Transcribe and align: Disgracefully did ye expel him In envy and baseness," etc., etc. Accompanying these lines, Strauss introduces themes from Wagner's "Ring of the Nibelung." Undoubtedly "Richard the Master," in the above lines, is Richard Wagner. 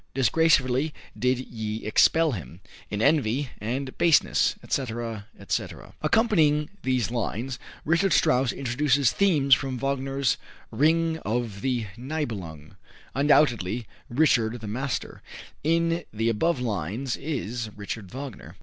Disgracefully 0.15 0.95
did 1.15 1.37
ye 1.37 1.85
expel 1.85 2.31
him 2.31 2.59
In 2.89 3.03
envy 3.03 3.51
and 3.59 3.95
baseness," 3.99 4.55
etc., 4.63 5.27
etc. 5.39 5.93
Accompanying 6.01 6.71
these 6.81 7.11
lines, 7.11 7.59
Strauss 8.09 8.51
introduces 8.51 9.11
themes 9.11 9.53
from 9.53 9.77
Wagner's 9.77 10.37
"Ring 10.71 11.19
of 11.19 11.61
the 11.61 11.85
Nibelung." 11.97 12.77
Undoubtedly 13.13 13.85
"Richard 14.09 14.59
the 14.61 14.67
Master," 14.67 15.21
in 15.63 16.03
the 16.11 16.29
above 16.29 16.59
lines, 16.59 17.15
is 17.15 17.69
Richard 17.75 18.09
Wagner. 18.09 18.55